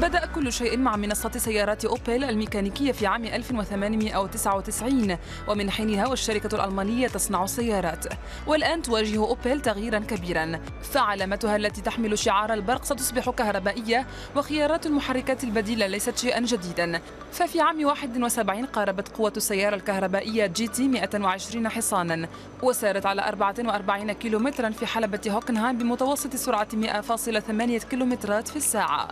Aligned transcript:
بدأ 0.00 0.26
كل 0.26 0.52
شيء 0.52 0.78
مع 0.78 0.96
منصة 0.96 1.30
سيارات 1.30 1.84
أوبل 1.84 2.24
الميكانيكية 2.24 2.92
في 2.92 3.06
عام 3.06 3.24
1899 3.24 5.16
ومن 5.48 5.70
حينها 5.70 6.06
والشركة 6.08 6.54
الألمانية 6.54 7.08
تصنع 7.08 7.44
السيارات. 7.44 8.04
والآن 8.46 8.82
تواجه 8.82 9.18
أوبل 9.18 9.60
تغييرا 9.60 9.98
كبيرا. 9.98 10.60
فعلامتها 10.82 11.56
التي 11.56 11.80
تحمل 11.80 12.18
شعار 12.18 12.52
البرق 12.52 12.84
ستصبح 12.84 13.30
كهربائية 13.30 14.06
وخيارات 14.36 14.86
المحركات 14.86 15.44
البديلة 15.44 15.86
ليست 15.86 16.18
شيئا 16.18 16.40
جديدا. 16.40 17.00
ففي 17.32 17.60
عام 17.60 17.84
71 17.84 18.66
قاربت 18.66 19.08
قوة 19.08 19.32
السيارة 19.36 19.74
الكهربائية 19.74 20.46
GT 20.46 20.88
120 20.88 21.68
حصانا 21.68 22.28
وسارت 22.62 23.06
على 23.06 23.28
44 23.28 24.12
كيلومترا 24.12 24.70
في 24.70 24.86
حلبة 24.86 25.20
هوكنهايم 25.28 25.78
بمتوسط 25.78 26.36
سرعة 26.36 26.68
100.8 26.74 27.84
كيلومترات 27.84 28.48
في 28.48 28.56
الساعة. 28.56 29.08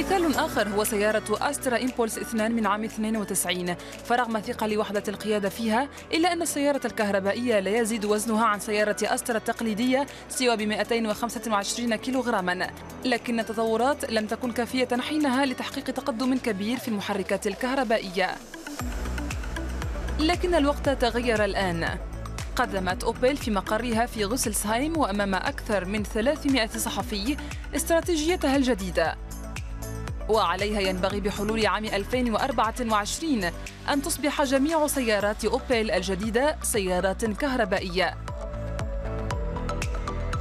مثال 0.00 0.34
آخر 0.34 0.68
هو 0.68 0.84
سيارة 0.84 1.50
أسترا 1.50 1.82
إمبولس 1.82 2.18
2 2.18 2.52
من 2.52 2.66
عام 2.66 2.84
92 2.84 3.74
فرغم 4.04 4.40
ثقل 4.40 4.78
وحدة 4.78 5.02
القيادة 5.08 5.48
فيها 5.48 5.88
إلا 6.14 6.32
أن 6.32 6.42
السيارة 6.42 6.80
الكهربائية 6.84 7.60
لا 7.60 7.78
يزيد 7.78 8.04
وزنها 8.04 8.44
عن 8.44 8.60
سيارة 8.60 8.96
أسترا 9.02 9.36
التقليدية 9.36 10.06
سوى 10.28 10.56
ب 10.56 10.62
225 10.62 11.96
كيلوغراما. 11.96 12.70
لكن 13.04 13.40
التطورات 13.40 14.10
لم 14.10 14.26
تكن 14.26 14.52
كافية 14.52 14.88
حينها 15.00 15.46
لتحقيق 15.46 15.84
تقدم 15.84 16.38
كبير 16.38 16.78
في 16.78 16.88
المحركات 16.88 17.46
الكهربائية. 17.46 18.30
لكن 20.20 20.54
الوقت 20.54 20.88
تغير 20.88 21.44
الآن. 21.44 21.98
قدمت 22.56 23.04
أوبل 23.04 23.36
في 23.36 23.50
مقرها 23.50 24.06
في 24.06 24.24
غوسلسهايم 24.24 24.96
وأمام 24.96 25.34
أكثر 25.34 25.84
من 25.84 26.02
300 26.02 26.66
صحفي 26.66 27.36
استراتيجيتها 27.76 28.56
الجديدة. 28.56 29.29
وعليها 30.30 30.80
ينبغي 30.80 31.20
بحلول 31.20 31.66
عام 31.66 31.84
2024 31.84 33.50
أن 33.92 34.02
تصبح 34.02 34.42
جميع 34.42 34.86
سيارات 34.86 35.44
أوبل 35.44 35.90
الجديدة 35.90 36.56
سيارات 36.62 37.24
كهربائية. 37.24 38.16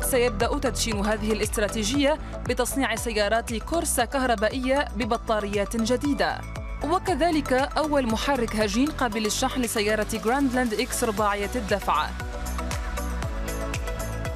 سيبدأ 0.00 0.58
تدشين 0.58 1.06
هذه 1.06 1.32
الاستراتيجية 1.32 2.18
بتصنيع 2.48 2.96
سيارات 2.96 3.54
كورسا 3.54 4.04
كهربائية 4.04 4.88
ببطاريات 4.96 5.76
جديدة. 5.76 6.40
وكذلك 6.84 7.52
أول 7.52 8.06
محرك 8.06 8.56
هجين 8.56 8.86
قابل 8.86 9.22
للشحن 9.22 9.60
لسيارة 9.60 10.06
جراندلاند 10.24 10.74
X 10.74 11.04
رباعية 11.04 11.50
الدفع. 11.54 12.06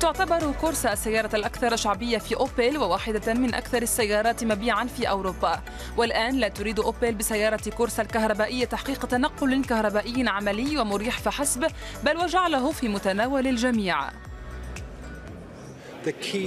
تعتبر 0.00 0.52
كورسا 0.60 0.92
السيارة 0.92 1.36
الأكثر 1.36 1.76
شعبية 1.76 2.18
في 2.18 2.36
أوبل 2.36 2.78
وواحدة 2.78 3.34
من 3.34 3.54
أكثر 3.54 3.82
السيارات 3.82 4.44
مبيعا 4.44 4.84
في 4.84 5.08
أوروبا. 5.08 5.60
والآن 5.96 6.34
لا 6.34 6.48
تريد 6.48 6.80
أوبل 6.80 7.14
بسيارة 7.14 7.70
كورسا 7.70 8.02
الكهربائية 8.02 8.64
تحقيق 8.64 9.06
تنقل 9.06 9.64
كهربائي 9.64 10.28
عملي 10.28 10.78
ومريح 10.78 11.18
فحسب 11.18 11.66
بل 12.04 12.16
وجعله 12.16 12.72
في 12.72 12.88
متناول 12.88 13.46
الجميع. 13.46 13.96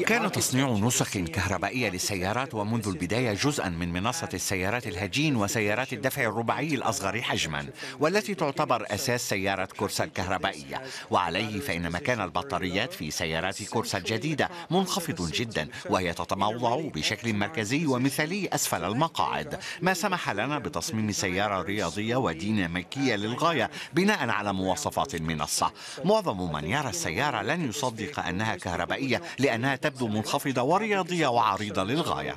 كان 0.08 0.32
تصنيع 0.32 0.70
نسخ 0.70 1.18
كهربائية 1.18 1.90
للسيارات 1.90 2.54
ومنذ 2.54 2.88
البداية 2.88 3.34
جزءا 3.34 3.70
من 3.70 3.94
منصة 3.94 4.30
السيارات 4.34 4.88
الهجين 4.88 5.36
وسيارات 5.36 5.94
الدفع 5.94 6.22
الرباعي 6.22 6.68
الأصغر 6.68 7.22
حجما 7.22 7.68
والتي 8.00 8.36
تعتبر 8.36 8.86
أساس 8.90 9.30
سيارة 9.30 9.66
كورسا 9.66 10.04
الكهربائية. 10.04 10.82
وعليه 11.12 11.60
فإن 11.60 11.92
مكان 11.92 12.22
البطاريات 12.22 12.94
في 12.94 13.12
سيارات 13.12 13.64
كورسا 13.64 13.98
الجديدة 13.98 14.50
منخفض 14.72 15.32
جدا 15.32 15.68
وهي 15.90 16.14
تتموضع 16.14 16.90
بشكل 16.96 17.34
مركزي 17.34 17.86
ومثالي 17.86 18.50
أسفل 18.54 18.84
المقاعد. 18.84 19.60
ما 19.82 19.94
سمح 19.94 20.30
لنا 20.30 20.60
بتصميم 20.60 21.12
سيارة 21.12 21.62
رياضية 21.62 22.16
وديناميكية 22.16 23.16
للغاية 23.16 23.70
بناء 23.94 24.30
على 24.30 24.54
مواصفات 24.54 25.16
المنصة. 25.16 25.72
معظم 26.06 26.54
من 26.54 26.64
يرى 26.64 26.90
السيارة 26.90 27.42
لن 27.42 27.70
يصدق 27.70 28.20
أنها 28.20 28.56
كهربائية 28.56 29.22
لأنها 29.44 29.76
تبدو 29.76 30.08
منخفضة 30.08 30.62
ورياضية 30.62 31.28
وعريضة 31.28 31.84
للغاية. 31.84 32.36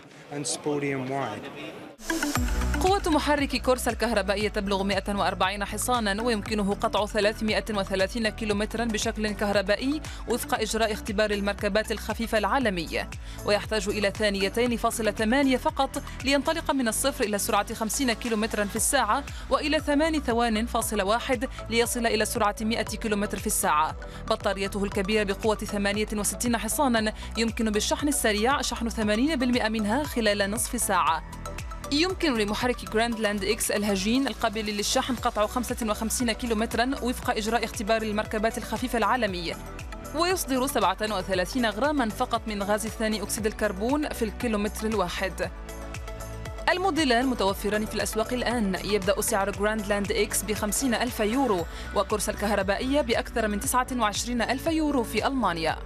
قوة 2.80 3.02
محرك 3.06 3.56
كورسا 3.56 3.90
الكهربائية 3.90 4.48
تبلغ 4.48 4.82
140 4.82 5.64
حصانا 5.64 6.22
ويمكنه 6.22 6.74
قطع 6.74 7.06
330 7.06 8.28
كيلومترا 8.28 8.84
بشكل 8.84 9.30
كهربائي 9.30 10.00
وفق 10.28 10.60
إجراء 10.60 10.92
اختبار 10.92 11.30
المركبات 11.30 11.92
الخفيفة 11.92 12.38
العالمية 12.38 13.10
ويحتاج 13.44 13.88
إلى 13.88 14.10
ثانيتين 14.10 14.76
فاصلة 14.76 15.10
ثمانية 15.10 15.56
فقط 15.56 16.02
لينطلق 16.24 16.70
من 16.70 16.88
الصفر 16.88 17.24
إلى 17.24 17.38
سرعة 17.38 17.74
50 17.74 18.12
كيلومترا 18.12 18.64
في 18.64 18.76
الساعة 18.76 19.24
وإلى 19.50 19.80
ثمان 19.80 20.20
ثوان 20.20 20.66
فاصلة 20.66 21.04
واحد 21.04 21.48
ليصل 21.70 22.06
إلى 22.06 22.24
سرعة 22.24 22.56
100 22.60 22.82
كيلومتر 22.82 23.38
في 23.38 23.46
الساعة. 23.46 23.96
بطاريته 24.30 24.84
الكبيرة 24.84 25.22
بقوة 25.22 25.56
68 25.56 26.56
حصانا 26.56 27.12
يمكن 27.36 27.70
بالشحن 27.70 28.08
السريع 28.08 28.62
شحن 28.62 28.90
80% 28.90 29.68
منها 29.68 30.02
خلال 30.02 30.50
نصف 30.50 30.80
ساعة. 30.80 31.45
يمكن 31.92 32.34
لمحرك 32.34 32.90
جراندلاند 32.90 33.44
X 33.44 33.70
الهجين 33.70 34.28
القابل 34.28 34.64
للشحن 34.64 35.14
قطع 35.14 35.46
55 35.46 36.32
كيلومترا 36.32 36.90
وفق 37.02 37.30
إجراء 37.30 37.64
اختبار 37.64 38.02
المركبات 38.02 38.58
الخفيفة 38.58 38.98
العالمية 38.98 39.56
ويصدر 40.14 40.66
37 40.66 41.66
غراما 41.66 42.08
فقط 42.08 42.42
من 42.46 42.62
غاز 42.62 42.86
ثاني 42.86 43.22
أكسيد 43.22 43.46
الكربون 43.46 44.08
في 44.08 44.24
الكيلومتر 44.24 44.86
الواحد. 44.86 45.50
الموديلان 46.68 47.26
متوفران 47.26 47.86
في 47.86 47.94
الأسواق 47.94 48.32
الآن. 48.32 48.76
يبدأ 48.84 49.20
سعر 49.20 49.50
جراندلاند 49.50 50.12
X 50.12 50.42
ب 50.42 50.52
50 50.52 50.94
ألف 50.94 51.20
يورو 51.20 51.66
وكورسا 51.96 52.32
الكهربائية 52.32 53.00
بأكثر 53.00 53.48
من 53.48 53.60
29 53.60 54.42
ألف 54.42 54.66
يورو 54.66 55.02
في 55.02 55.26
ألمانيا. 55.26 55.76